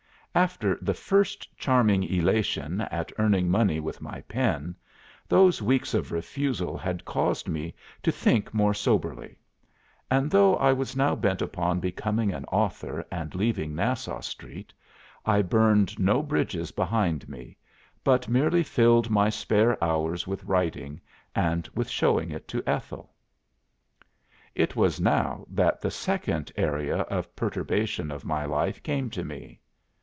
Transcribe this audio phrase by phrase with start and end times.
[0.33, 4.77] After the first charming elation at earning money with my pen,
[5.27, 9.35] those weeks of refusal had caused me to think more soberly.
[10.09, 14.73] And though I was now bent upon becoming an author and leaving Nassau Street,
[15.25, 17.57] I burned no bridges behind me,
[18.01, 21.01] but merely filled my spare hours with writing
[21.35, 23.11] and with showing it to Ethel."
[24.55, 29.57] "It was now that the second area of perturbation of my life came to me.